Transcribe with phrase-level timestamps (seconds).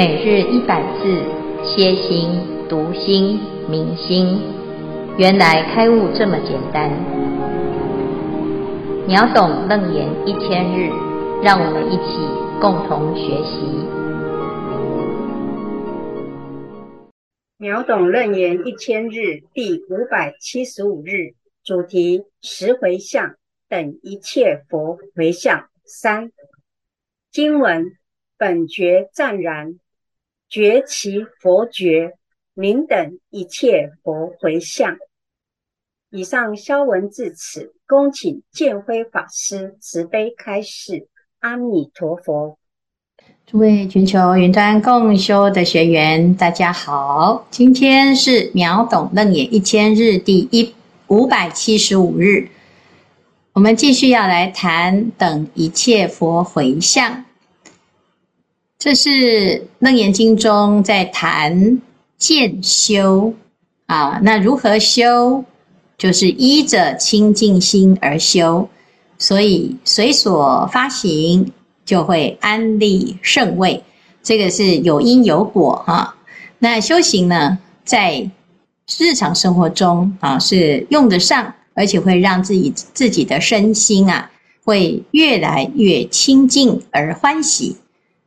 [0.00, 1.22] 每日一百字，
[1.62, 2.30] 歇心、
[2.70, 4.40] 读心、明心，
[5.18, 6.90] 原来开悟这么简单。
[9.06, 10.88] 秒懂楞严一千日，
[11.42, 12.16] 让我们一起
[12.62, 13.60] 共同学习。
[17.58, 23.34] 秒懂楞严一千日第五百七十五日，主题：十回向
[23.68, 26.32] 等一切佛回向三。
[27.30, 27.92] 经文。
[28.38, 29.74] 本觉湛然，
[30.50, 32.14] 觉其佛觉，
[32.54, 34.96] 名等一切佛回向。
[36.10, 41.06] 以上消文至此，恭请见辉法师慈悲开示。
[41.38, 42.58] 阿弥陀佛。
[43.46, 50.74] 诸位全球云端共修的学员，大家好，今天是秒懂楞严一千日第一
[51.06, 52.48] 五百七十五日，
[53.52, 57.24] 我们继续要来谈等一切佛回向。
[58.80, 59.10] 这是
[59.80, 61.82] 《楞严经》中在谈
[62.16, 63.34] 渐修
[63.84, 65.44] 啊，那如何修？
[65.98, 68.66] 就是依着清净心而修，
[69.18, 71.52] 所以随所发行
[71.84, 73.84] 就会安立圣位。
[74.22, 76.14] 这个是有因有果哈。
[76.58, 78.30] 那修行呢，在
[78.98, 84.30] 日常生活中啊是用得上，而且会让自己自己的身心啊
[84.64, 87.76] 会越来越清净而欢喜。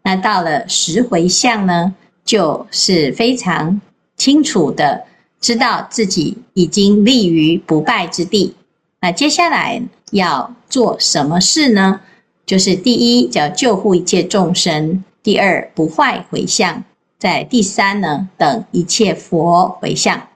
[0.03, 3.81] 那到了十回向呢，就是非常
[4.15, 5.05] 清楚的
[5.41, 8.55] 知道自己已经立于不败之地。
[9.01, 12.01] 那接下来要做什么事呢？
[12.45, 16.83] 就是第一叫救护一切众生，第二不坏回向，
[17.17, 20.27] 在第三呢等一切佛回向。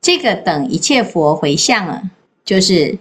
[0.00, 2.10] 这个等一切佛回向啊，
[2.44, 2.98] 就是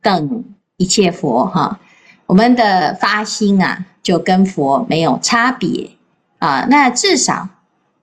[0.00, 0.44] 等
[0.76, 1.80] 一切佛哈，
[2.26, 3.86] 我们的发心啊。
[4.02, 5.90] 就跟佛没有差别
[6.40, 7.48] 啊，那至少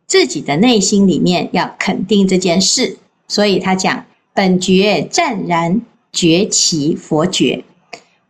[0.07, 5.81] 自己的内心里面要肯定这件事，所以他讲本觉湛然
[6.13, 7.65] 觉其佛觉，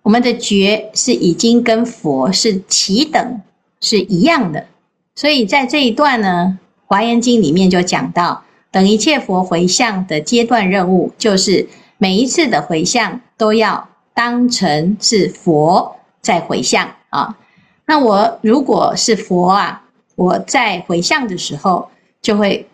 [0.02, 3.40] 我们的觉是已经跟佛是齐等
[3.82, 4.66] 是一样的，
[5.14, 11.70] 所以在这一段呢，《华严经》里面就讲到，等一切佛回向的阶段任务，就是
[12.00, 13.89] 每一次的回向都要
[14.20, 17.38] 当成是佛在回向啊。
[17.86, 19.82] 那我如果是佛啊，
[20.18, 21.90] 我在回向的时候，
[22.22, 22.68] 就会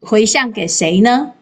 [0.00, 1.32] 回向给谁呢？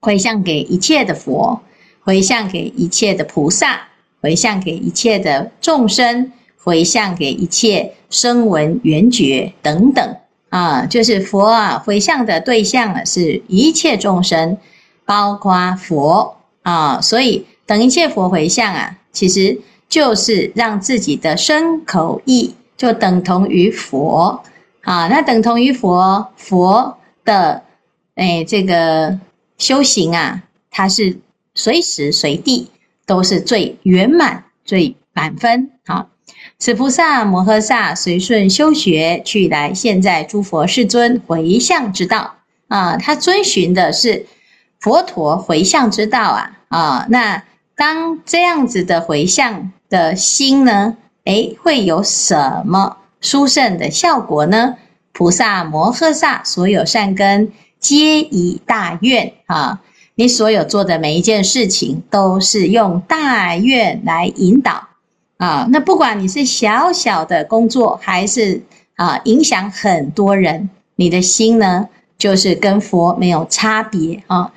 [0.00, 1.60] 回向给一切的佛，
[2.00, 3.88] 回向给一切的菩萨，
[4.22, 10.16] 回向给一切的众生，回向给一切声闻缘觉等等
[10.48, 14.56] 啊，就是佛啊，回向的对象啊，是一切众生，
[15.04, 19.60] 包括佛啊，所以等一切佛回向啊，其实。
[19.90, 24.40] 就是让自己的身口意就等同于佛
[24.82, 27.64] 啊，那等同于佛，佛的
[28.14, 29.18] 哎这个
[29.58, 31.18] 修行啊，它是
[31.56, 32.70] 随时随地
[33.04, 36.06] 都是最圆满、最满分啊。
[36.56, 42.36] 此菩萨摩诃萨随顺修学去来现在诸佛世尊回向之道
[42.68, 44.24] 啊，他遵循的是
[44.78, 47.42] 佛陀回向之道啊啊，那
[47.80, 49.72] 当这样子的回向。
[49.88, 50.96] 的心呢？
[51.24, 54.76] 诶，会有什么殊胜的效果呢？
[55.12, 59.80] 菩萨摩诃萨所有善根皆以大愿啊！
[60.14, 64.86] 你所有做的每一件事情，都是用大愿来引导
[65.38, 65.66] 啊！
[65.72, 68.62] 那不管你是小小的工作，还是
[68.94, 74.52] 啊影响很多人，你的心呢，就是跟佛没有差别啊！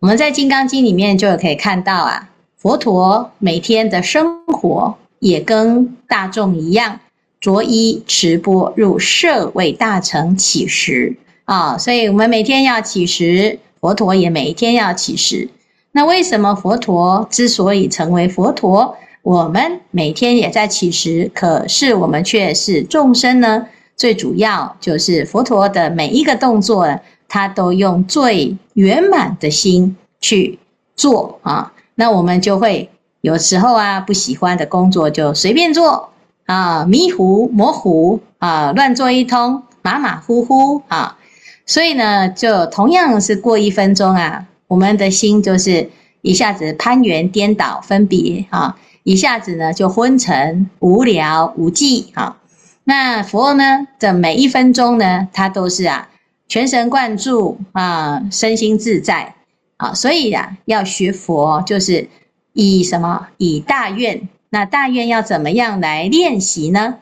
[0.00, 2.30] 我们在《金刚经》里面就可以看到啊。
[2.62, 7.00] 佛陀每天的生活也跟大众一样，
[7.40, 15.48] 着衣持钵入舍卫大城乞食啊，所以我们每天要乞食，佛陀也每天要乞食。
[15.90, 23.66] 那为什么佛陀之所以成为佛陀，我们每天也在乞食，可是我们却是众生呢？
[23.96, 30.60] 最主要就是佛陀的每一个动作，他都用最圆满的心去
[30.94, 31.72] 做啊。
[31.94, 32.90] 那我们就会
[33.20, 36.10] 有时候啊，不喜欢的工作就随便做
[36.46, 41.18] 啊，迷糊模糊啊，乱做一通，马马虎虎啊。
[41.64, 45.90] 所以呢，就同样是过一分钟啊，我们的心就是
[46.22, 52.38] 一下子攀缘颠倒分别啊，一下子呢就昏沉无聊无记啊。
[52.84, 56.08] 那佛呢的每一分钟呢，他都是啊
[56.48, 59.36] 全神贯注啊，身心自在。
[59.76, 62.08] 啊，所以呀，要学佛，就是
[62.52, 63.28] 以什么？
[63.38, 64.28] 以大愿。
[64.50, 66.96] 那大愿要怎么样来练习呢？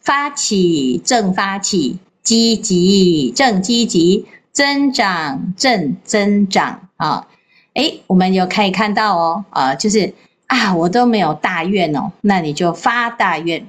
[0.00, 7.26] 发起，正发起，积极正积极，增长正增长啊！
[7.74, 10.14] 诶，我们有可以看到哦，啊，就是
[10.46, 13.66] 啊，我都没有大愿哦，那你就发大愿。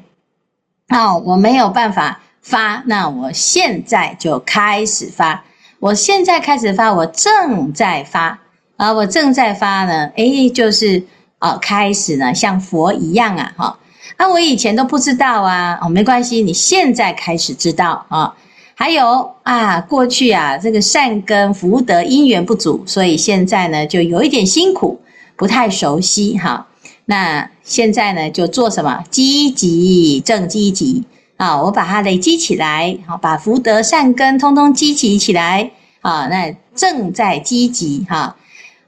[0.90, 5.44] 哦，我没有办法发，那我现在就开始发。
[5.80, 8.40] 我现在开始发，我正在发
[8.78, 10.08] 啊，我正在发呢。
[10.16, 11.04] 诶，就是
[11.40, 13.80] 啊，开始呢，像佛一样啊，哈。
[14.18, 18.36] 啊，我以前都不知道啊，哦，没关系，你现在开始知道啊。
[18.76, 25.00] 还有啊，过去啊，这个善根福德因缘不足，所以现在呢，就有一点辛苦，
[25.38, 26.68] 不太熟悉哈。
[27.06, 29.04] 那现在呢，就做什么？
[29.10, 31.06] 积极正积极
[31.38, 35.72] 啊，我把它累积起来，好，把福德善根通通积集起来
[36.02, 36.28] 啊。
[36.28, 38.36] 那正在积极哈。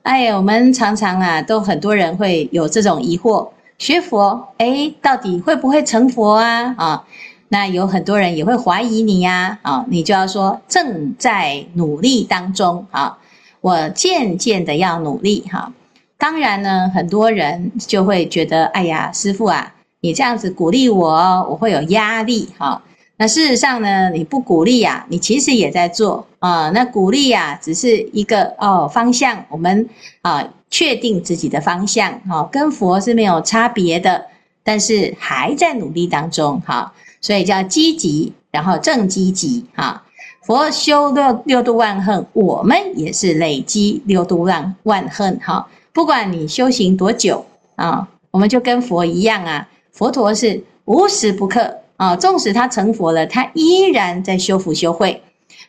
[0.07, 3.49] 哎呀，我们常常啊，都很多人会有这种疑惑。
[3.77, 6.73] 学佛，诶，到底会不会成佛啊？
[6.77, 7.03] 啊，
[7.49, 13.17] 那有很多人也会怀疑你呀，啊，你就要说正在努力当中啊，
[13.59, 15.73] 我渐渐的要努力哈。
[16.17, 21.09] 当然呢，很多人就会觉得，哎呀，师傅啊，你这样子鼓励我，
[21.49, 22.81] 我会有压力哈。
[23.17, 26.69] 那事实上呢，你不鼓励呀，你其实也在做啊。
[26.69, 29.89] 那鼓励呀，只是一个哦方向，我们
[30.21, 30.47] 啊。
[30.69, 34.25] 确定自己的方向，哈，跟佛是没有差别的，
[34.65, 36.91] 但是还在努力当中，哈，
[37.21, 40.03] 所以叫积极，然后正积极，哈。
[40.43, 45.65] 佛修六六度万恨，我们也是累积六度万万恨，哈。
[45.93, 47.45] 不管你修行多久
[47.77, 55.21] 啊，我们就跟佛一样啊，佛陀是无时不刻啊，纵使他成佛了，他依然在修福修慧。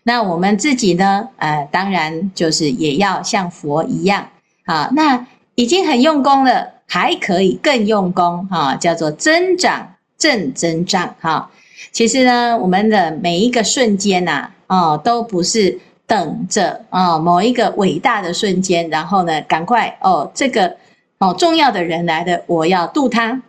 [0.03, 4.29] 那我们自己呢，呃，当然就是也要像佛一样。
[4.65, 11.51] 好，那已经很用功了，还可以更用功哈，叫做增长正增长哈。
[11.93, 20.77] 其实呢，我们的每一个瞬间呐，哦，都不是等着哦某一个伟大的瞬间，然后呢，赶快哦这个
[21.19, 23.43] 哦重要的人来了，我要度他。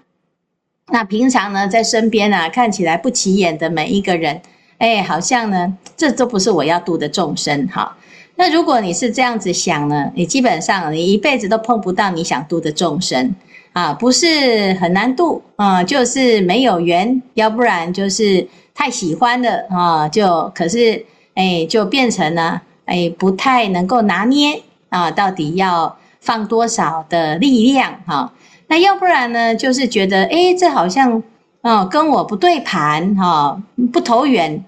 [0.92, 4.42] 那平常呢，在身边啊，看起来不起眼的每一个人，
[4.80, 7.96] 哎，好像呢，这都不是我要度的众生哈。
[8.36, 13.36] 那如果你是这样子想呢，你基本上你一辈子都碰不到你想度的众生
[13.74, 21.06] 啊，不是很难度啊，就是没有缘，要不然就是太喜欢了啊，就可是
[21.36, 28.34] 哎，就变成了哎，不太能够拿捏啊，到底要放多少的力量哈？
[28.70, 31.22] 那要不然呢，就是觉得哎，这好像
[31.62, 33.62] 啊跟我不对盘哈，
[33.92, 34.64] 不投缘，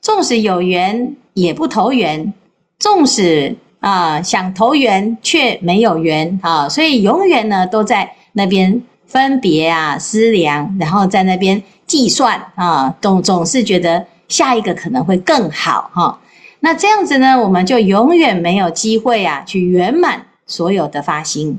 [0.00, 2.32] 纵使有缘也不投缘。
[2.78, 16.20] 纵使啊想投缘，却没有缘啊，所以永远呢都在那边分别啊思量，然后在那边计算啊，总总是觉得下一个可能会更好哈。
[16.60, 21.58] 那这样子呢，我们就永远没有机会啊去圆满所有的发心。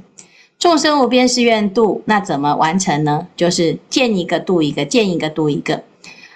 [0.60, 3.26] 众生无边誓愿度，那怎么完成呢？
[3.36, 5.82] 就是见一个度一个，见一个度一个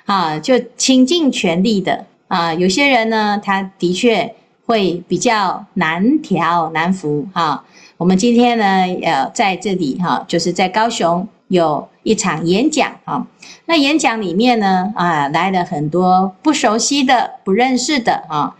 [0.06, 2.54] 啊，就倾尽全力的啊。
[2.54, 4.34] 有些人呢，他的确。
[4.66, 7.66] 会比较难调难服哈。
[7.98, 8.64] 我们今天呢，
[9.04, 13.27] 呃，在这里哈，就是在高雄有一场演讲啊。
[13.65, 18.56] 那演讲里面呢，啊，来了很多不熟悉的、不认识的啊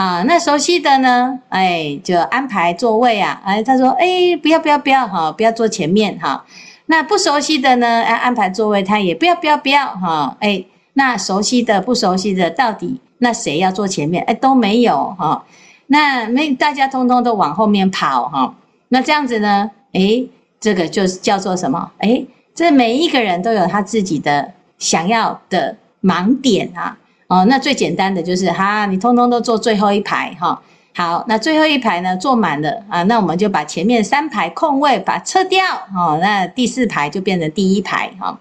[0.00, 0.22] 啊。
[0.26, 3.40] 那熟悉的呢，哎，就安排座位啊。
[3.44, 6.44] 哎，他说，哎，不要不要不要哈，不要坐前面哈。
[6.86, 10.36] 那不熟悉的呢，安安排座位，他也不要不要不要哈。
[10.40, 10.64] 哎，
[10.94, 13.00] 那熟悉的不熟悉的，到底？
[13.18, 14.24] 那谁要坐前面？
[14.24, 15.44] 哎，都没有哈。
[15.88, 18.54] 那没大家通通都往后面跑哈。
[18.88, 19.70] 那这样子呢？
[19.92, 20.24] 哎，
[20.58, 21.90] 这个就是叫做什么？
[21.98, 26.96] 哎，这每一个人都有他自己的想要的盲点啊。
[27.30, 30.60] 哦，那最简单的就是哈，你通通都坐最后一排哈。
[30.94, 36.18] 好，那最后一排呢，坐满了啊，那我们就把前面三排空位把它撤掉哦。
[36.20, 38.38] 那第四排就变成第一排哈。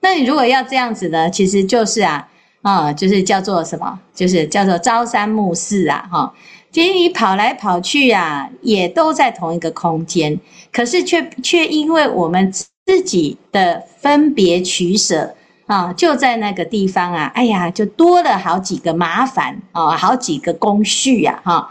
[0.00, 2.28] 那你如果要这样子呢，其实就是啊。
[2.62, 3.98] 啊，就是叫做什么？
[4.14, 6.30] 就是叫做朝三暮四啊，哈。
[6.70, 10.38] 其实你跑来跑去啊，也都在同一个空间，
[10.70, 15.34] 可是却却因为我们自己的分别取舍
[15.70, 21.70] 啊，就在那个地方啊，哎呀，就多了好几个麻烦啊，好几个工序呀，哈。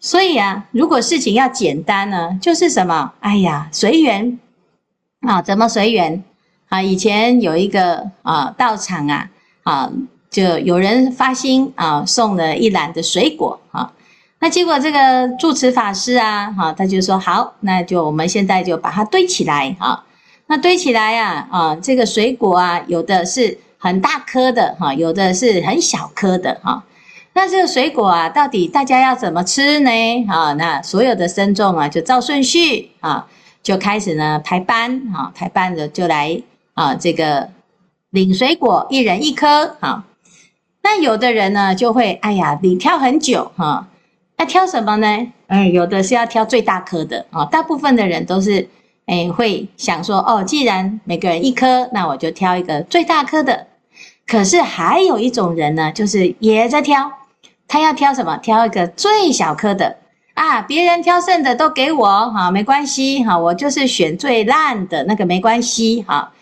[0.00, 3.12] 所以啊，如果事情要简单呢，就是什么？
[3.20, 4.36] 哎呀，随缘
[5.20, 6.24] 啊，怎么随缘
[6.70, 6.82] 啊？
[6.82, 9.30] 以前有一个啊道场啊。
[9.62, 9.88] 啊，
[10.30, 13.92] 就有人发心啊，送了一篮的水果啊。
[14.40, 20.02] 那结果这个住持法师啊，哈，他就说好，那就我们现在就把它堆起来啊。
[20.50, 26.84] 那堆起来啊，啊，这个水果啊，有的是很大颗的哈，有的是很小颗的哈。
[27.34, 29.90] 那这个水果啊，到底大家要怎么吃呢？
[30.28, 33.28] 啊，那所有的僧众啊，就照顺序啊，
[33.62, 36.42] 就开始呢排班啊，排班的就来
[36.74, 37.50] 啊，这个
[38.10, 40.04] 领水果，一人一颗啊。
[40.82, 43.86] 那有的人呢，就会哎呀，你挑很久哈，
[44.36, 45.28] 那挑什么呢？
[45.46, 47.44] 嗯，有的是要挑最大颗的啊。
[47.44, 48.68] 大部分的人都是
[49.10, 53.66] 哎会想说，哦，既然每个人一颗，那我就挑一个最大颗的。
[54.24, 57.10] 可是还有一种人呢，就是也在挑。
[57.66, 58.36] 他要挑什么？
[58.36, 59.96] 挑一个最小颗的
[60.34, 60.62] 啊！
[60.62, 66.32] 别人挑剩的都给我哈，没关系哈，我就是选最烂的那个，没关系哈。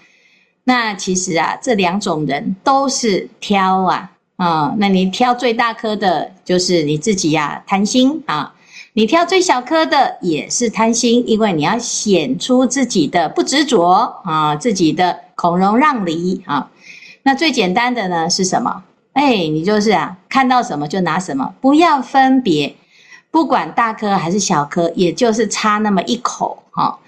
[0.65, 4.75] 那其实啊，这两种人都是挑啊啊！
[4.79, 8.53] 那你挑最大颗的，就是你自己呀，贪心啊；
[8.95, 16.71] 你挑最小颗的，也是贪心，因为你要显出自己的不执着啊，自己的孔融让梨啊。
[17.23, 18.83] 那最简单的呢是什么？
[19.13, 22.75] 哎，你就是啊，看到什么就拿什么，不要分别，
[23.31, 26.99] 不管大颗还是小颗，也就是差那么一口哈。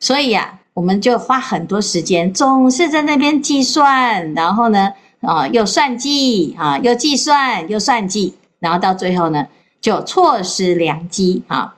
[0.00, 9.46] 所以啊，我们就花很多时间，总是在那边计算，然后呢，啊，又算计啊，又计算又算计，然后到最后呢，
[9.86, 11.76] 就错失良机啊。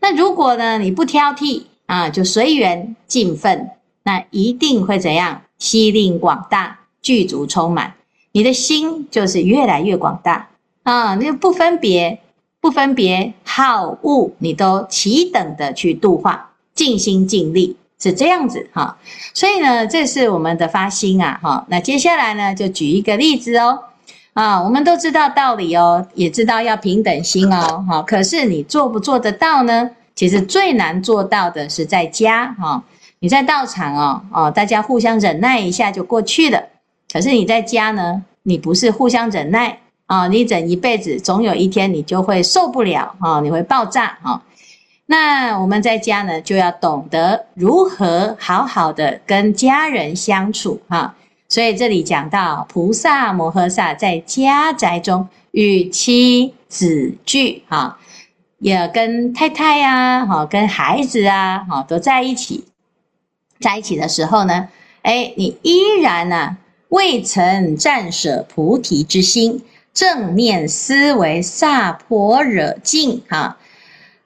[0.00, 3.68] 那如果呢，你不挑剔啊，就随缘尽分，
[4.02, 5.42] 那一定会怎样？
[5.58, 7.92] 心量广大，具足充满。
[8.32, 10.48] 你的心就是越来越广大
[10.84, 11.14] 啊！
[11.16, 12.22] 你不分别，
[12.62, 18.96] 不分别好恶，你都齐等的去度化，尽心尽力是这样子哈。
[19.34, 21.66] 所以呢，这是我们的发心啊哈。
[21.68, 23.80] 那接下来呢，就举一个例子哦
[24.32, 28.02] 啊，我们都知道道理哦，也知道要平等心哦哈。
[28.02, 29.90] 可是你做不做得到呢？
[30.14, 32.82] 其实最难做到的是在家哈。
[33.18, 36.62] 你在道场哦哦，大家互相忍耐一下就过去了。
[37.12, 44.42] 可是你在家呢，你不是互相忍耐啊，你忍一辈子，总有一天你就会受不了啊，你会爆炸啊。
[45.06, 51.14] 那我们在家呢，就要懂得如何好好的跟家人相处哈。
[51.50, 57.98] 所以这里讲到菩萨摩诃萨在家宅中与妻子聚哈，
[58.60, 62.64] 也跟太太呀，哈，跟孩子啊，哈，都在一起，
[63.60, 64.70] 在一起的时候呢，
[65.02, 66.56] 哎，你依然呢。
[66.90, 69.62] 未曾暂舍菩提之心，
[69.94, 73.58] 正念思维萨婆惹净哈，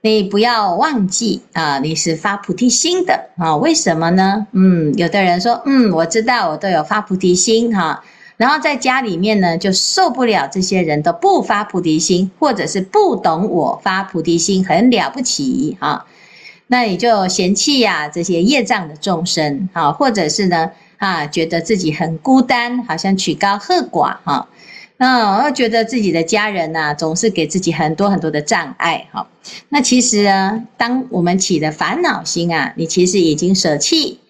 [0.07, 3.57] 你不要忘记啊，你是发菩提心的啊？
[3.57, 4.47] 为什么呢？
[4.53, 8.05] 嗯，有的人说，嗯，我知道，我都有发菩提心哈，
[8.37, 16.05] 然后在家里面呢，就受不了这些人都不发菩提心，或者是不懂我发菩提心很了不起哈，
[16.67, 20.71] 那你就嫌弃呀这些业障的众生啊，或者是呢？
[20.99, 24.49] 啊，觉得自己很孤单，好像曲高和寡哈。
[24.97, 29.27] 那我觉得自己的家人呐、总是给自己很多很多的障碍哈。
[29.69, 34.21] 那其实呢，当我们起的烦恼心啊，你其实已经舍弃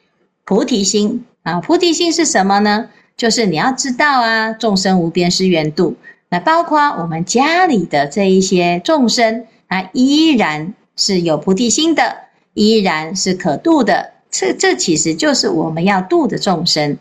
[0.44, 1.60] 菩提心啊。
[1.60, 2.88] 菩提心是什么呢？
[3.16, 5.96] 就是你要知道啊，众生无边誓愿度。
[6.30, 12.16] 那包括我们家里的这一些众生啊，依然是有菩提心的，
[12.54, 14.14] 依然是可度的。
[14.30, 16.96] 这这其实就是我们要度的众生，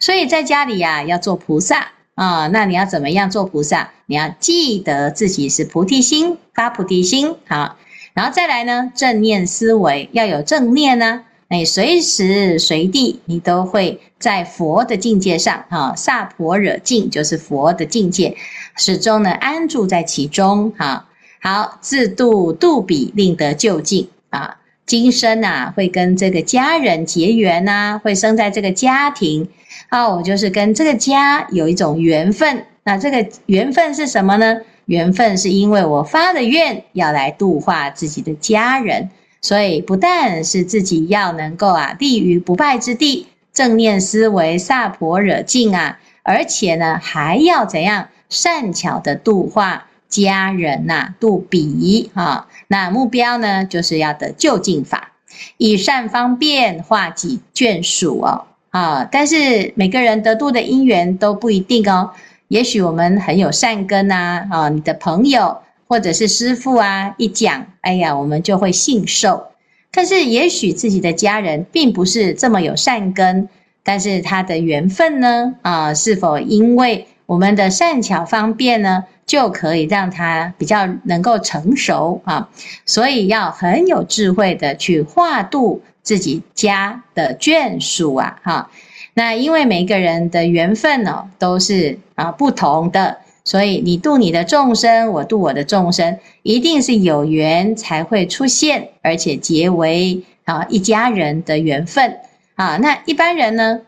[0.00, 3.90] 所以在家里呀、啊、要做菩萨啊，那你要怎么样做菩萨？
[4.06, 7.76] 你要记得自己是菩提心，发菩提心好，
[8.12, 18.36] 然后再来呢，正念思维要有正念呢，你随时随地你都会在佛的境界上啊，萨婆惹境就是佛的境界，
[18.76, 21.06] 始终呢安住在其中哈。
[21.40, 24.56] 好，自度度彼，令得究竟啊。
[24.86, 29.48] 今生啊，会跟这个家人结缘呐、啊，会生在这个家庭，
[29.88, 32.64] 啊，我就是跟这个家有一种缘分。
[32.84, 34.60] 那这个缘分是什么呢？
[34.86, 39.10] 缘分是因为我发了愿要来度化自己的家人，
[39.42, 52.46] 所以不但是自己要能够啊立于不败之地，正念思维萨婆惹净啊，而且呢还要怎样善巧的度化家人呐、啊，度彼啊。
[52.68, 55.12] 那目标呢，就是要得就近法，
[55.58, 59.08] 以善方便化己眷属哦，啊！
[59.10, 62.10] 但是每个人得度的因缘都不一定哦。
[62.48, 69.48] 也许我们很有善根呐，啊，你的朋友或者是师父啊，一讲，哎呀，我们就会信受。
[69.90, 73.48] 但是也许自己的家人并不是这么有善根，
[73.82, 79.04] 但是他的缘分呢，啊，是否因为我们的善巧方便呢？
[79.28, 82.48] 就可以让他比较能够成熟啊，
[82.86, 88.70] 所以要很有智慧的去化度自己家的眷属啊，哈。
[89.12, 102.20] 那因为每个人的缘分、哦，都是啊不同的，所以你度你的众生，我度我的众生，一定是有缘才会出现，而且结为啊一家人的缘分
[102.54, 102.78] 啊。
[102.78, 103.82] 那一般人呢，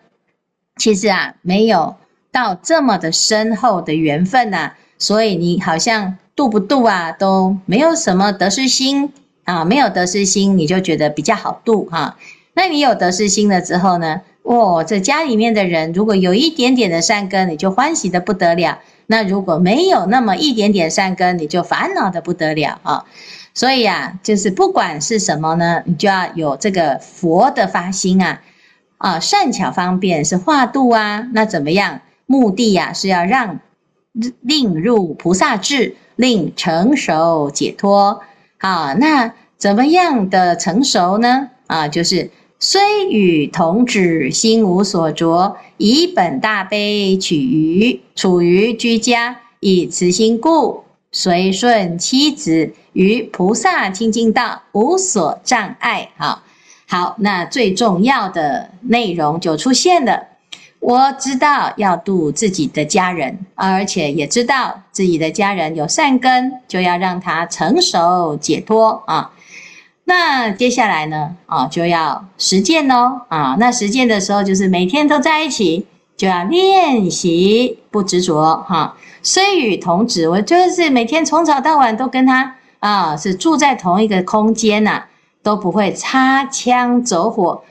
[0.76, 1.96] 其实啊没有
[2.30, 9.10] 到这么的深厚的缘分呐、啊，所以你好像度不度啊都没有什么得失心
[9.50, 12.16] 啊，没有得失心你就觉得比较好度哈、啊。
[12.54, 14.22] 那你有得失心了之后呢？
[14.42, 23.04] 哦，这家里面的人如果有一点点的善根，你就欢喜的不得了；那如果没有那么一点点善根，你就烦恼的不得了啊。
[23.54, 28.40] 所以啊，就是不管是什么呢，你就要有这个佛的发心啊，
[28.98, 31.26] 啊，善巧方便是化度啊。
[31.32, 32.00] 那怎么样？
[32.26, 33.60] 目的呀、啊，是要让
[34.40, 38.22] 令入菩萨智，令成熟解脱。
[38.58, 41.50] 啊，那怎么样的成熟呢？
[41.68, 42.28] 啊，就是。
[42.62, 56.10] 虽与童子心无所着，以本大悲取于处于居家，以慈心故，随顺妻子于菩萨清净道，无所障碍。
[56.18, 56.42] 好，
[56.86, 60.24] 好，那最重要的内容就出现了。
[60.80, 69.32] 我知道要度自己的家人，而且也知道自己的家人有善根，就要让他成熟解脱啊。
[70.10, 71.36] 那接下来呢？
[71.46, 73.20] 啊，就要实践喽！
[73.28, 75.86] 啊，那实践的时候，就是每天都在一起，
[76.16, 78.56] 就要练习不执着。
[78.68, 85.04] 哈，虽与同子，我就是每天从早到晚都跟他啊，是住在同一个空间呐，
[85.44, 87.62] 都不会擦枪走火，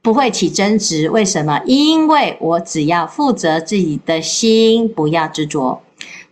[0.00, 1.10] 不会起争执。
[1.10, 1.60] 为什么？
[1.66, 5.82] 因为我只要负责自己的心，不要执着。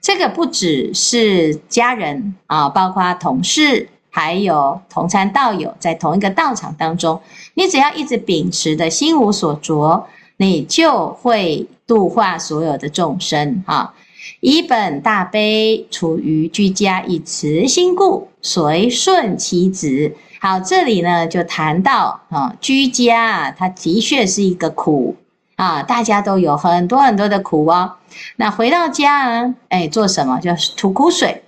[0.01, 3.91] 这个不只是家人啊，包括同事。
[4.15, 7.19] 还有同参道友在同一个道场当中，
[7.55, 13.95] 你只要一直秉持的心无所着，你就会度化所有的众生啊！
[14.41, 20.15] 以本大悲处于居家，以慈心故，随顺妻子。
[20.43, 25.17] 好，这里呢就谈到啊，居家，它的确是一个苦
[25.57, 27.95] 啊，大家都有很多很多的苦哦。
[28.37, 30.39] 那回到家呢，哎，做什么？
[30.39, 31.45] 就是吐苦水。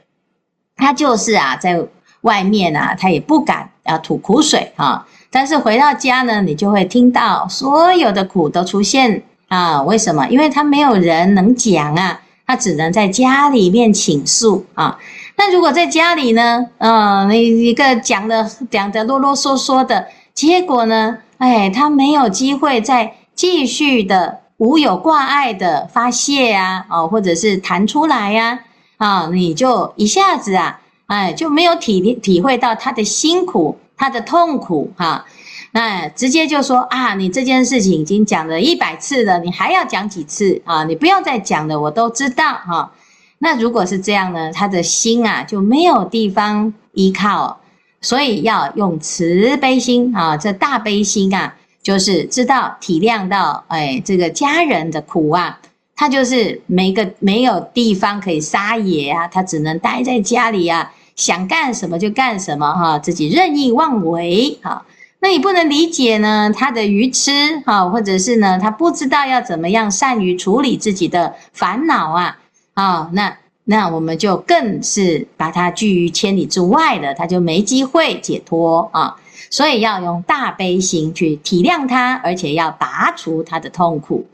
[0.77, 1.87] 它就是啊，在。
[2.25, 5.07] 外面啊，他也不敢要吐苦水啊。
[5.31, 9.83] 但是回到家呢，你就会听到所有的苦都出现啊。
[9.83, 10.27] 为什么？
[10.29, 14.99] 因为他没有人能讲啊，他只能在家里面倾诉啊。
[15.37, 28.61] 那如果在家里呢，嗯，你一个讲的讲的啰啰嗦嗦的，结果呢，哎，他没有机会再继续的无有挂碍的发泄啊，哦，或者是谈出来呀，
[28.99, 30.81] 啊，你就一下子啊。
[31.07, 35.25] 哎，就没有体体会到他的辛苦，他的痛苦哈。
[35.73, 40.85] 那直接就说啊，你这件事情已经讲了一百次了，你还要讲几次啊？
[40.85, 42.93] 你不要再讲了，我都知道哈。
[43.39, 47.61] 那如果是这样呢，他的心啊就没有地方依靠，
[48.01, 55.61] 所以要用慈悲心啊，这大悲心啊，就是知道体谅到哎这个家人的苦啊。
[55.97, 64.85] 他就是没个没有地方可以撒野啊，他只能待在家里啊，想干什么就干什么哈，自己任意妄为哈。
[65.21, 72.37] 那你不能理解呢，他的愚痴哈，或者是呢，他不知道要怎么样善于处理自己的烦恼啊
[72.75, 79.17] 啊，那那我们就更是把他拒于千里之外了，他就没机会解脱啊。
[79.51, 84.27] 所以要用大悲心去体谅他，而且要拔除他的痛苦。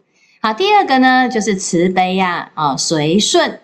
[0.42, 3.60] 好，第二个呢，就是慈悲呀，啊，随顺，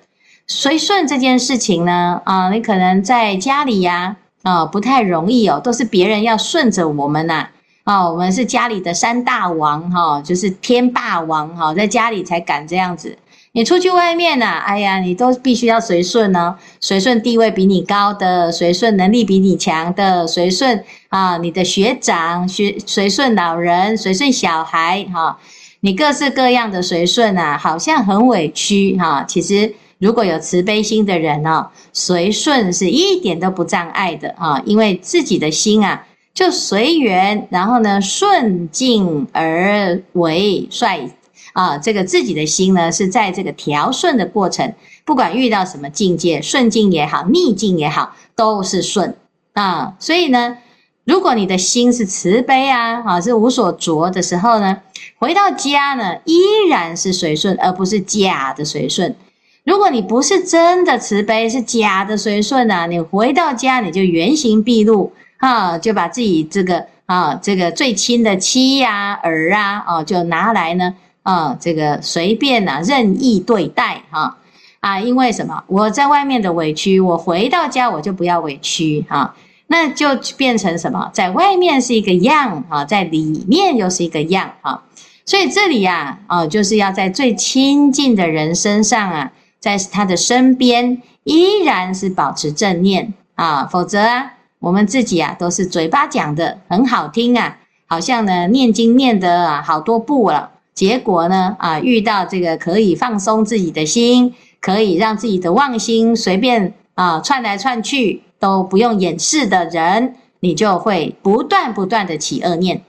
[0.46, 7.48] 随顺这件事情呢，啊，你可能在家里呀，啊，不太容易哦，都是别人要顺着我们呐，
[7.84, 13.16] 啊，我们是家里的三大王哈，就是天霸王哈，在家里才敢这样子，
[13.52, 25.38] 你出去外面呐，哎呀，你都必须要随顺哦，随顺地位比你高的，随顺能力比你强的，随顺啊，你的学长，学随顺老人，随顺小孩哈。
[25.86, 29.22] 你各式各样的随顺啊，好像很委屈哈。
[29.22, 41.08] 其实如果有慈悲心的人呢，随顺是一点都不障碍的啊，因为自己的心啊就随缘，然后呢顺境而为帅
[41.52, 41.78] 啊。
[41.78, 49.14] 这个自己的心呢是在这个调顺的过程，不管遇到什么境界，顺境也好，逆境也好，都是顺
[49.52, 49.94] 啊。
[50.00, 50.58] 所以呢。
[51.06, 54.78] 如果你的心是慈悲啊，啊是无所着的时候呢，
[55.18, 56.34] 回到家呢依
[56.68, 59.14] 然是随顺，而不是假的随顺。
[59.62, 70.92] 如果你不是真的慈悲，是假的随顺啊，你回到家你就原形毕露啊，就把自己这个啊这个最亲的妻呀、儿啊，哦、啊，就拿来呢
[71.22, 74.38] 啊，这个随便啊任意对待哈
[74.80, 75.62] 啊，因为什么？
[75.68, 79.36] 我在外面的委屈，我回到家我就不要委屈哈，
[79.68, 81.10] 那就变成什么？
[81.12, 84.82] 在外面是一个样啊，在里面又是一个样啊，
[85.24, 100.50] 所以这里呀啊，就是要在最亲近的人身上啊，在他的身边依然是保持正念啊，否则啊，我们自己啊都是嘴巴讲的很好听啊，好像呢念经念得啊好多部了。
[100.74, 101.56] 结果呢？
[101.58, 112.82] 啊，遇到这个可以放松自己的心，可以让自己的妄心随便啊窜来窜去，都不用掩饰的人，你就会不断不断的起恶念，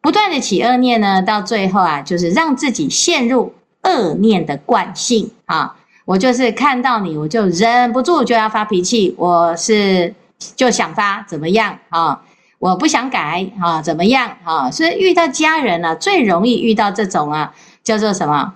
[0.00, 5.76] 不断的起恶念呢，到最后啊，就是让自己陷入恶念的惯性啊。
[6.04, 10.14] 我就是看到你，我就忍不住就要发脾气，我是
[10.56, 12.22] 就想发怎么样啊？
[12.58, 14.70] 我不想改啊，怎么样啊？
[14.70, 18.54] 所以遇到家人呢、啊，最容易遇到这种啊，叫做什么？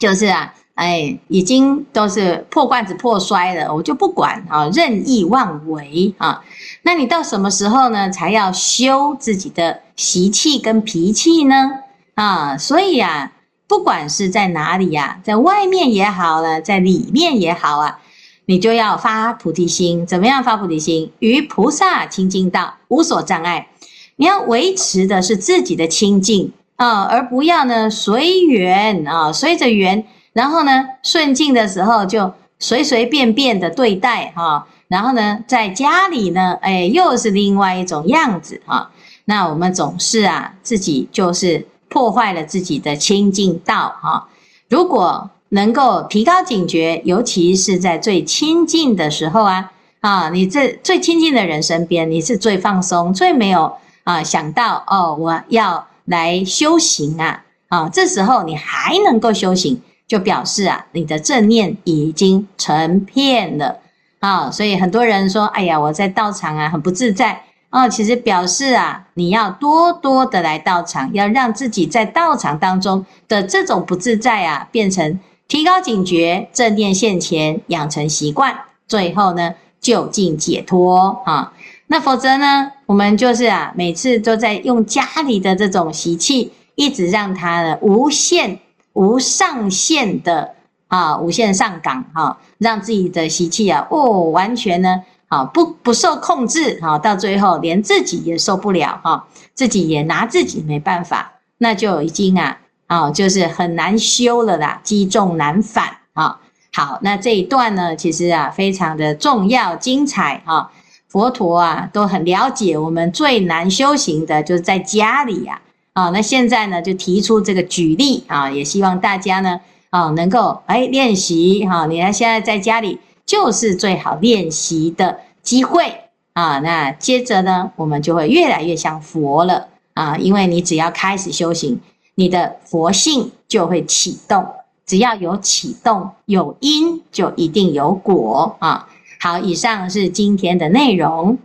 [0.00, 6.42] 就是啊，哎，已经都是破罐子破摔了，我就不管啊，任意妄为啊。
[6.82, 11.70] 那你到什么时候呢，才要修自己的习气跟脾气呢？
[12.14, 13.32] 啊，所以啊，
[13.68, 18.00] 不管是在哪里呀、在外面也好了，在里面也好啊。
[18.46, 21.10] 你就要发菩提心，怎么样发菩提心？
[21.20, 23.68] 与菩萨亲近道，无所障碍。
[24.16, 38.90] 你要维持的是自己的清净啊，而不要呢随缘啊，随着缘，然后呢顺境的时候就随随便便的对待哈，然后呢在家里呢，哎，又是另外一种样子哈。
[39.24, 44.28] 那我们总是啊，自己就是破坏了自己的清净道哈。
[44.68, 63.80] 如果能够提高警觉，尤其是在最亲近的时候啊，啊，你这最亲近的人身边，你是最放松、最没有啊想到哦，我要来修行啊，啊，这时候你还能够修行，就表示啊，你的正念已经成片了
[64.20, 64.50] 啊。
[64.50, 75.18] 所以很多人说，哎呀，我在道场啊很不自在哦，其实表示啊，你要多多的来道场，要让自己在道场当中的这种不自在啊，变成。
[75.46, 81.52] 提高警觉，正念现前，养成习惯，最后呢，就近解脱啊。
[81.88, 88.58] 那否则呢，我们就是啊，每次都在用家里的这种习气，一直让它呢无限、
[88.94, 90.54] 无上限的
[90.88, 102.58] 啊，无限上岗哈，让自己的习气啊，哦，完全呢，啊，不不受控制啊，到最后连自己也受不了哈，自己也拿自己没办法，那就已经啊。
[102.86, 106.38] 啊、就是很难修了啦，积重难返啊、
[106.72, 110.70] 好，那这一段呢，其实啊，非常的重要精彩哈、
[111.08, 115.54] 佛陀啊，都很了解我们最难修行的，就是在家里呀。
[115.54, 115.63] 啊、
[115.94, 121.86] 啊，那现在呢，就提出这个举例啊、也希望大家呢，啊、能够哎练习哈。
[121.86, 126.58] 你看现在在家里就是最好练习的机会啊。
[126.58, 131.80] 那接着呢，我们就会越来越像佛了啊，因为你只要开始修行。
[132.16, 134.46] 你的佛性就会启动，
[134.86, 138.88] 只要有启动，有因就一定有果啊！
[139.18, 141.38] 好，以上是今天的内容。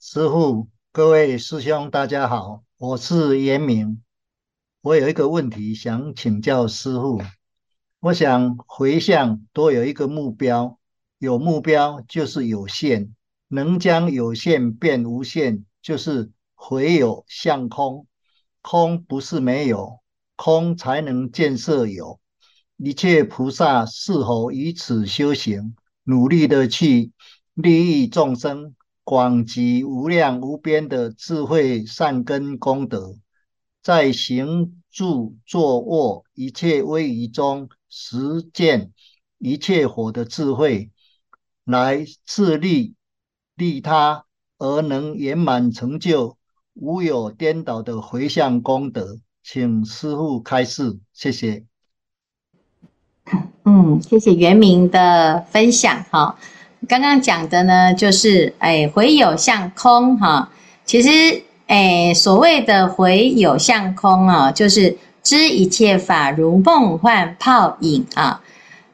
[0.00, 4.02] 师傅，各位师兄，大家好，我是严明。
[4.82, 7.22] 我有一个问题想请教师父。
[8.00, 10.78] 我想回向都有一个目标，
[11.16, 13.14] 有目标就是有限，
[13.48, 18.06] 能将有限变无限，就是回有向空。
[18.60, 20.00] 空不是没有，
[20.36, 22.20] 空才能建设有。
[22.76, 27.10] 一切菩萨是否以此修行，努力的去
[27.54, 28.74] 利益众生，
[29.06, 33.16] 广集无量无边的智慧善根功德，
[33.80, 38.90] 在行住坐卧一切威仪中实践
[39.38, 40.90] 一切佛的智慧，
[41.62, 42.96] 来自利
[43.54, 44.24] 利他
[44.58, 46.36] 而能圆满成就。
[46.74, 51.64] 无有颠倒的回向功德，请师父开示，谢谢。
[53.62, 56.36] 嗯，谢谢圆明的分享哈。
[56.88, 60.48] 刚刚讲的呢，就是哎，回有向空哈。
[60.84, 68.40] 其实哎，所谓的回有向空啊，就是知一切法如梦幻泡影啊。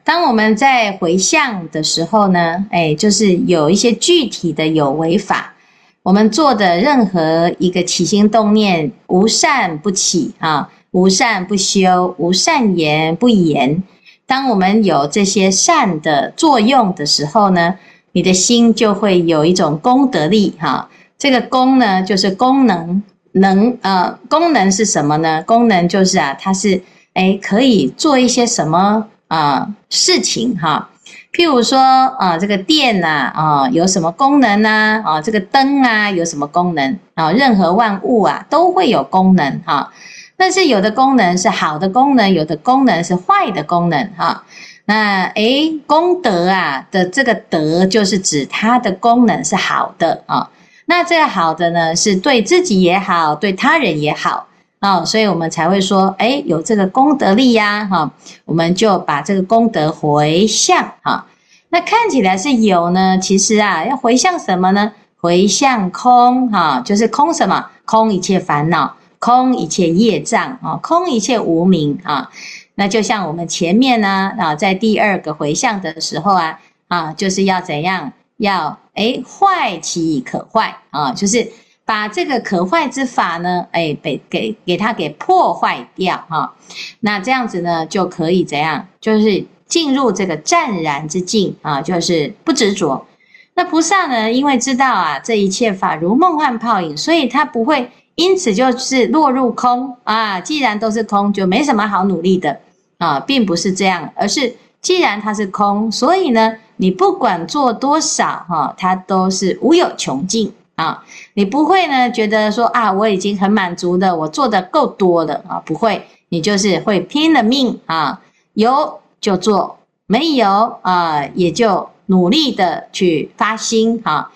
[0.03, 5.53] 当我们在回向的时候呢，哎，就是有一些具体的有为法。
[6.01, 13.83] 我们做的任何一个起心动念，无善不起啊，无善不修，无善言不言。
[14.25, 17.75] 当我们有这些善的作用的时候呢，
[18.13, 20.89] 你的心就会有一种功德力哈。
[21.17, 23.01] 这个功呢，就是功能，
[23.33, 25.41] 能呃，功能是什么呢？
[25.43, 26.81] 功能就是啊，它是
[27.13, 30.89] 哎，可以做一些什么啊、事情哈？
[31.31, 35.01] 譬如说啊，这个电呐啊有什么功能呢？
[35.05, 37.31] 啊，这个灯啊有什么功能啊？
[37.31, 39.91] 任何万物啊都会有功能哈。
[40.35, 44.43] 但是有的功能是好的功能，有的功能是坏的功能哈。
[44.85, 50.49] 那诶，功德啊的这个德，就是指它的功能是好的啊。
[50.85, 54.47] 那这个好的呢，是对自己也好，对他人也好
[54.79, 55.05] 啊。
[55.05, 58.11] 所以我们才会说，诶，有这个功德力呀，哈。
[58.43, 61.25] 我们就把这个功德回向哈。
[61.69, 64.91] 那看起来是有呢，其实啊，要回向什么呢？
[65.21, 67.65] 回向空哈，就是空什么？
[67.85, 68.93] 空一切烦恼，
[69.23, 72.29] 空一切业障啊，空一切无明啊。
[72.75, 76.59] 那就像我们前面呢啊，在第二个回向的时候啊
[76.89, 78.11] 啊，就是要怎样？
[78.35, 81.49] 要诶坏其可坏啊，就是
[81.85, 86.53] 把这个可坏之法呢，诶被给给它给破坏掉哈。
[86.99, 88.85] 那这样子呢，就可以怎样？
[88.99, 93.07] 就是进入这个湛然之境啊，就是不执着。
[93.55, 97.89] 那菩萨呢，因为知道啊，这一切法如梦幻泡影，所以他不会。
[98.15, 102.59] 因此就是落入空啊，既然都是空，就没什么好努力的
[102.99, 111.03] 啊，并不是这样，而是既然它是空，所以呢，你不管做多少哈，它都是无有穷尽啊。
[111.33, 118.21] 你不会呢觉得说啊，我已经很满足的，我做的够多了啊，不会，你就是会拼了命啊，
[118.53, 124.31] 有就做，没有啊，也就努力的去发心哈。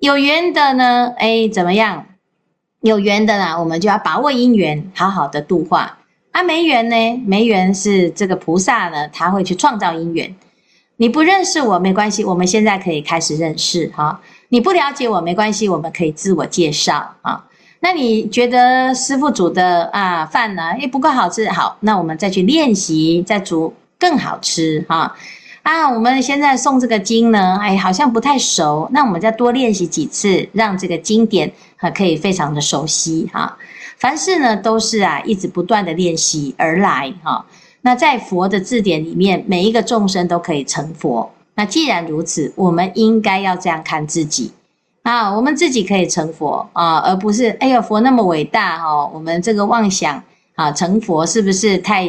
[0.00, 2.04] 有缘的呢，哎，怎么样？
[2.80, 5.98] 有缘的啦，我们就要把握因缘，好好的度化。
[6.30, 7.22] 啊，没缘呢？
[7.26, 10.34] 没缘是这个菩萨呢，他会去创造因缘。
[10.98, 14.20] 你不认识我没关系，我们现在可以开始认识哈。
[14.50, 17.44] 你不了解我没关系，我们可以自我介绍啊。
[17.80, 25.16] 那你觉得师父煮的啊饭呢，诶不够好吃，好，那我们再去练习，再煮更好吃哈。
[25.68, 31.52] 啊我们现在诵这个经呢，哎，好像不太熟，那我们再多练习几次，让这个经典。
[31.76, 33.56] 啊，可以非常的熟悉哈。
[33.98, 37.44] 凡事呢，都是啊，一直不断的练习而来哈。
[37.82, 41.30] 那在佛的字典里面，每一个众生都可以成佛。
[41.54, 44.50] 那既然如此，我们应该要这样看自己
[45.02, 50.20] 啊，我们自己可以成佛啊，而不是哎呀，佛那么伟大哈，我们这个妄想
[50.56, 52.08] 啊，成佛是不是太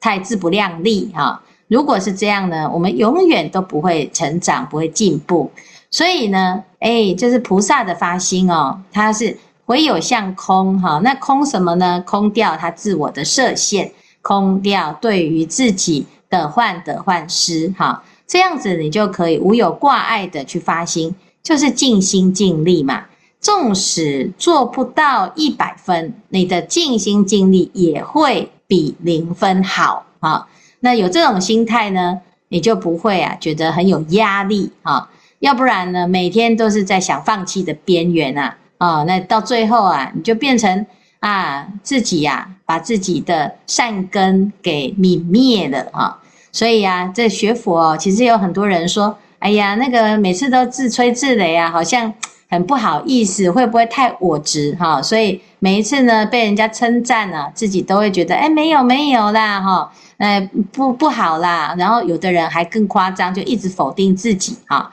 [0.00, 1.40] 太自不量力哈？
[1.68, 5.50] 如果是这样呢，我们永远都不会成长，不会进步。
[5.90, 12.02] 所以呢，哎，就是菩萨的发心哦，它是唯有向空哈，那空什么呢？
[12.06, 23.04] 空掉他自我的设限，空掉对于自己的患得患失哈，这样子你就可以无有挂碍的去发心，就是尽心尽力嘛。
[23.40, 30.48] 纵使做不到一百分，你的尽心尽力也会比零分好啊。
[30.80, 35.10] 那有这种心态呢，你就不会啊觉得很有压力啊。
[35.40, 40.86] 要不然呢，每天都是在想放弃的边缘啊，哦，那到最后啊，你就变成
[41.20, 46.18] 啊自己呀、把自己的善根给泯灭了啊。
[46.52, 52.12] 所以呀、啊，这学佛其实有很多人说，哎呀，那个每次都自吹自擂啊，好像
[52.48, 55.02] 很不好意思，会不会太我执哈？
[55.02, 60.40] 所以每一次呢，被人家称赞呢，自己都会觉得，哎，没有没有啦哈，哎
[60.72, 61.74] 不不好啦。
[61.78, 64.90] 然后有的人还更夸张，就一直否定自己哈。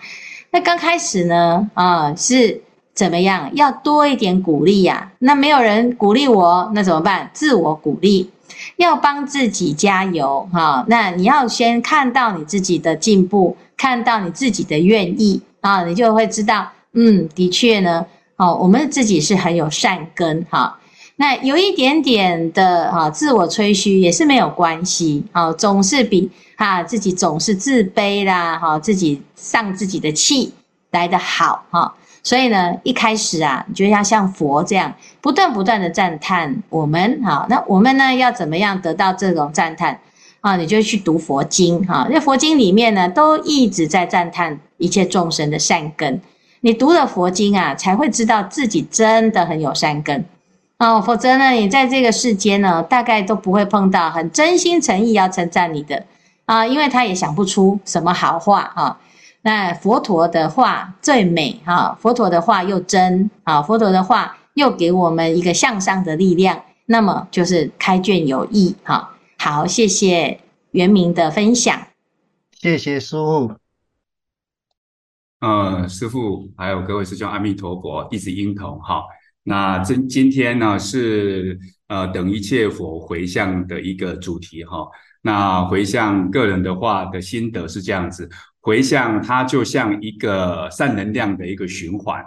[0.51, 2.61] 那刚开始呢，啊，是
[2.93, 3.49] 怎么样？
[3.55, 5.11] 要多一点鼓励呀。
[5.19, 7.29] 那没有人鼓励我，那怎么办？
[7.33, 8.29] 自我鼓励，
[8.75, 10.85] 要帮自己加油哈。
[10.87, 18.05] 那你要先看到你自己的进步，看到你自己的愿意啊，你就会知道，嗯，的确呢，
[18.35, 20.77] 哦，我们自己是很有善根哈。
[21.15, 26.31] 那有一点点的啊，自我吹嘘也是没有关系啊，总是比。
[26.55, 30.53] 啊，自己总是自卑啦，哈，自己上自己的气
[30.91, 39.99] 来得好哈，所以呢，一开始啊，你就要像佛这样，不断不断的赞叹我们哈，那我们呢，要怎么样得到这种赞叹
[40.39, 40.55] 啊？
[40.55, 46.21] 你就去读佛经哈，那佛经里面呢，都一直在赞叹一切众生的善根，
[46.61, 50.23] 你读了佛经啊，才会知道自己真的很有善根
[50.79, 56.05] 哦，否则呢，你在这个世间呢，大概都不会碰到很真心诚意要称赞你的。
[56.45, 58.99] 啊，因为他也想不出什么好话啊。
[59.43, 69.15] 那佛陀的话最美哈，佛陀的话又真啊，佛陀的话又给我们一个向上的力量，那么就是开卷有益哈。
[69.37, 71.87] 好，谢谢袁明的分享，
[72.59, 73.53] 谢谢师傅。
[75.39, 79.03] 嗯，师傅还有各位师兄，阿弥陀佛，弟子殷童哈。
[79.43, 84.87] 那今今天呢是呃等一切佛回向的一个主题哈。
[85.21, 88.29] 那回向个人的话的心得是这样子，
[88.61, 92.21] 回向它就像一个善能量的一个循环，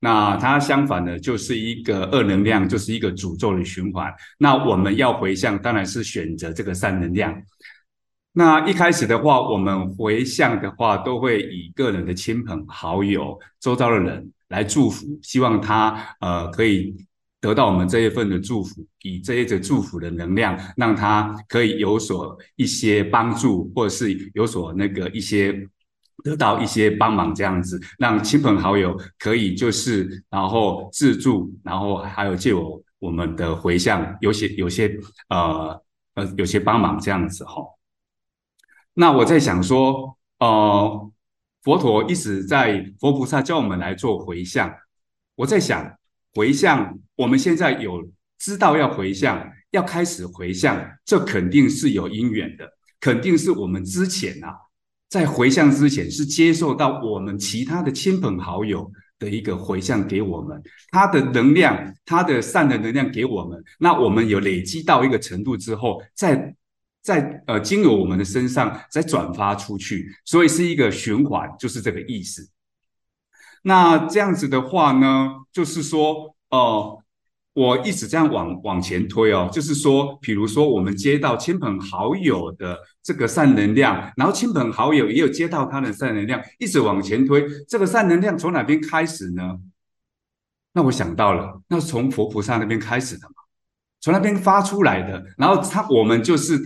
[0.00, 4.12] 那它相反的就是一个恶能量，就是一个诅咒的循环。
[4.38, 7.34] 那我们要回向，当然是选择这个善能量。
[8.32, 14.30] 那一开始的话，我们回向的话，都会以个人的亲朋好友、周遭的人。
[14.50, 16.94] 来祝福，希望他呃可以
[17.40, 25.52] 得到我们这一份的祝福，以这一个祝福的能量，让他可以有所一些帮助，或者是有所那个一些
[26.24, 34.94] 得到一些帮忙这样子，让亲朋好友可以就是然后自助，然后还有借我我们的回向，有些有些
[35.28, 35.80] 呃
[36.14, 37.62] 呃有些帮忙这样子哈。
[38.94, 41.10] 那我在想说，呃。
[41.62, 44.74] 佛陀一直在佛菩萨教我们来做回向，
[45.34, 45.86] 我在想
[46.34, 48.02] 回向，我们现在有
[48.38, 52.66] 知道要回向，要开始回向，这肯定是有因缘的，
[52.98, 54.56] 肯定是我们之前啊，
[55.10, 66.56] 在回向之前是接受到我们其他的亲朋好友的一个回向给我们，他的能量，他的善的能量给我们，那我们有累积到一个程度之后，再。
[67.02, 72.50] 在呃，经由我们的身上再转发出去，所以是一个循环，就是这个意思。
[73.62, 76.98] 那这样子的话呢，就是说，哦、
[77.54, 89.58] 我一直这样往往前推哦，就是说，比如说我们接到亲朋好友的这个善能量，然后亲朋好友也有接到他的善能量，一直往前推，这个善能量从哪边开始呢？
[90.74, 93.36] 那我想到了，那是从佛菩萨那边开始的嘛，
[94.00, 96.60] 从那边发出来的，然后他我们就是。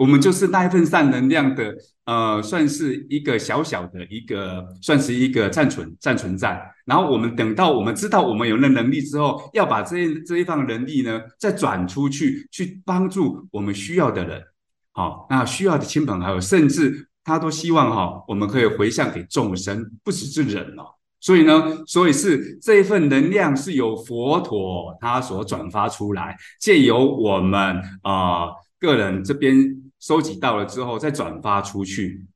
[0.00, 1.74] 我们就是那一份善能量的，
[2.06, 6.58] 呃，算是一个小小的一个，算是一个暂存暂存在。
[6.86, 14.42] 然后我们等到我们知道我们有了能力之后，要把这这一份能力呢，再转出去，去帮助我们需要的人。
[14.92, 20.84] 好，那需要的亲朋好友，甚至他都希望哈，我们可以回向给众生，不只是人哦。
[21.20, 29.76] 所以呢，所以是这一份能量是由佛陀他所转发出来，借由我们啊、呃、个人这边。
[30.00, 32.26] 收集到了之后再转发出去，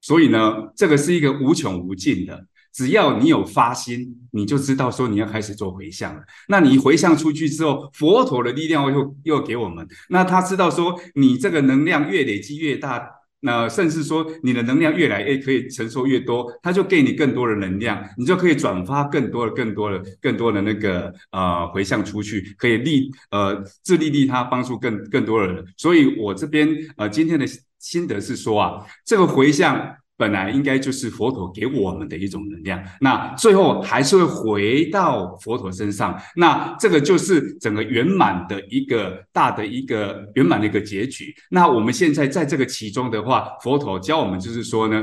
[0.00, 2.46] 所以呢，这个是一个无穷无尽的。
[2.72, 6.22] 只要你有发心，你就知道说你要开始做回向了。
[6.48, 9.86] 那你回向出去之后，佛陀的力量又又给我们。
[10.08, 13.19] 那他知道说你这个能量越累积越大。
[13.40, 25.64] 那甚至说你的能量越来越可以承受越多，他就给你更多的能量，你就可以转发更多的、更多的、更多的那个呃回向出去，可以利呃自利利他，帮助更更多的人。
[25.76, 27.46] 所以我这边呃今天的
[27.78, 29.96] 心得是说啊，这个回向。
[30.20, 41.34] 本来应该就是佛陀给我们的一种能量，那最后还是会回到佛陀身上，那这个就是整个圆满的一个大的一个圆满的一个结局。
[41.50, 45.02] 那我们现在在这个其中的话，佛陀教我们就是说呢，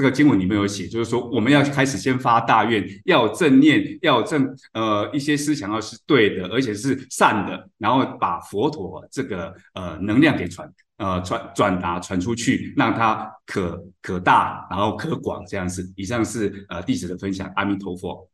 [0.00, 10.66] 这个经文里面有写，就是说我们要开始先发大愿，要正念，要正呃一些思想要是对的，而且是善的，然后把佛陀这个呃能量给传。
[10.96, 15.90] 呃，传转达传出去，让它可可大，然后可广，这样子。
[15.96, 18.28] 以上是呃弟子的分享，阿弥陀佛。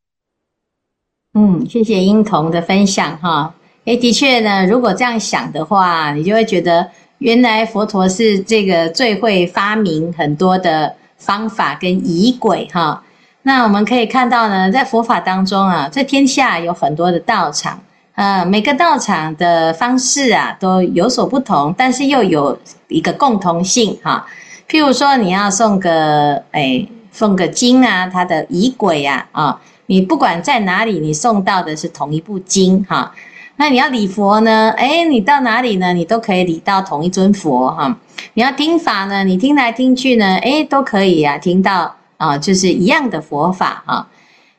[1.34, 3.54] 嗯，谢谢英童的分享哈。
[3.84, 13.02] 诶，的确呢，如果这样想的话，你就会觉得原来佛陀是这个最会发明很多的方法跟仪轨哈。
[13.42, 17.80] 那我们可以看到呢，在佛法当中啊，在天下有很多的道场。
[18.14, 24.26] 呃，每个道场的方式啊都有所不同，但是又有一个共同性哈。
[24.68, 33.12] 譬如说，你要送个哎，送个经啊，它的仪轨啊啊，你不管在哪里，你送到的是同一部经哈。
[33.58, 37.96] 那你要礼佛呢，哎，你到哪里呢，你都可以礼到同一尊佛哈。
[38.34, 44.06] 你要听法呢，你听来听去呢，哎，都可以啊，听到啊，就是一样的佛法哈。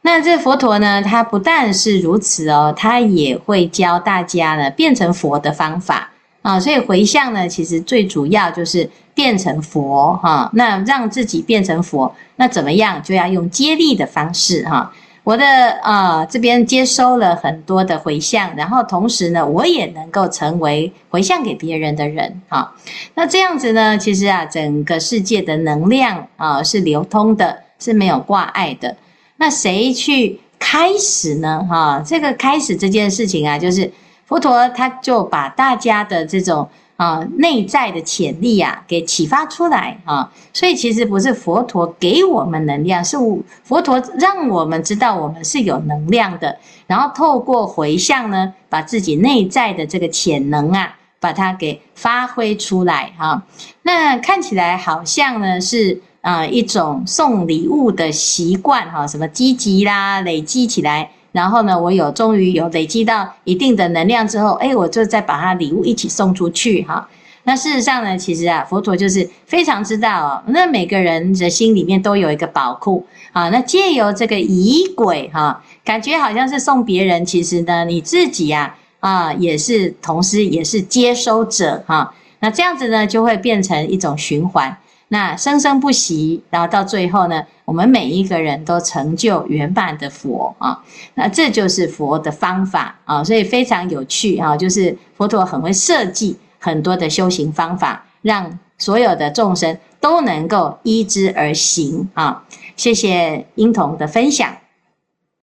[0.02, 6.10] 那这佛陀呢，他不但是如此哦，他也会教大家呢变成佛的方法
[6.42, 6.60] 啊。
[6.60, 10.50] 所以回向呢，其实最主要就是变成佛哈。
[10.54, 13.04] 那让自己变成佛，那怎么样？
[13.04, 14.92] 就要用接力的方式哈。
[15.28, 15.46] 我的
[15.82, 22.74] 啊这边接收了很多的回向，然后同时呢，我也能够成为回向给别人的人哈。
[23.14, 28.96] 那这样子呢，其实啊，整个世界的能量啊是流通的，是没有挂碍的。
[29.36, 31.68] 那谁去开始呢？
[31.70, 33.92] 哈，这个开始这件事情啊，就是
[34.26, 40.30] 佛陀他就把大家的这种啊内在的潜力啊给启发出来啊。
[40.52, 43.18] 所以其实不是佛陀给我们能量，是
[43.64, 53.42] 佛陀让我们知道我们是有能量的，然后透过回向呢，把自己内在的这个潜能啊，把它给发挥出来哈。
[53.84, 56.02] 那看起来好像呢是。
[56.20, 67.08] 啊、一种送礼物的习惯哈，什么积极啦，累积起来，然后呢，我有终于有累积到一定的能量之后，哎，我就再把它礼物一起送出去哈。
[67.44, 73.50] 那事实上呢，其实啊，佛陀就是非常知道哦，那每个人的心里面都有一个宝库啊。
[73.50, 82.16] 那借由这个仪轨哈，感觉好像是送别人，其实呢，你自己呀啊，啊，也是同时也是接收者哈。
[82.40, 84.76] 那这样子呢，就会变成一种循环。
[85.10, 90.84] 那生生不息，然后到最后呢，我们每一个人都成就圆满的佛啊，
[91.14, 102.44] 那这就是佛的方法啊，所以非常有趣啊，就是佛陀很会设计很多的修行方法，让所有的众生都能够依之而行啊。
[102.76, 104.56] 谢谢英童的分享。